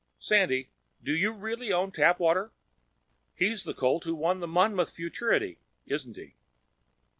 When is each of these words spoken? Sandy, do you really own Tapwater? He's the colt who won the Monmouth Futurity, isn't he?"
Sandy, 0.17 0.71
do 1.03 1.15
you 1.15 1.31
really 1.31 1.71
own 1.71 1.91
Tapwater? 1.91 2.49
He's 3.35 3.65
the 3.65 3.75
colt 3.75 4.03
who 4.03 4.15
won 4.15 4.39
the 4.39 4.47
Monmouth 4.47 4.89
Futurity, 4.89 5.59
isn't 5.85 6.15
he?" 6.17 6.33